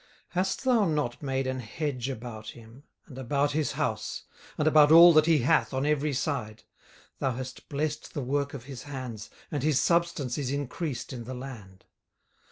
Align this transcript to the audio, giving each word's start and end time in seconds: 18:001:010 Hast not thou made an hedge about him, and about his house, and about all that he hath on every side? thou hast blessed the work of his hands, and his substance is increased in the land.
18:001:010 0.29 0.29
Hast 0.29 0.65
not 0.65 1.19
thou 1.21 1.25
made 1.27 1.45
an 1.45 1.59
hedge 1.59 2.09
about 2.09 2.49
him, 2.49 2.85
and 3.05 3.19
about 3.19 3.51
his 3.51 3.73
house, 3.73 4.23
and 4.57 4.67
about 4.67 4.91
all 4.91 5.13
that 5.13 5.27
he 5.27 5.37
hath 5.43 5.75
on 5.75 5.85
every 5.85 6.11
side? 6.11 6.63
thou 7.19 7.33
hast 7.33 7.69
blessed 7.69 8.15
the 8.15 8.23
work 8.23 8.55
of 8.55 8.63
his 8.63 8.81
hands, 8.81 9.29
and 9.51 9.61
his 9.61 9.79
substance 9.79 10.39
is 10.39 10.49
increased 10.51 11.13
in 11.13 11.25
the 11.25 11.35
land. 11.35 11.85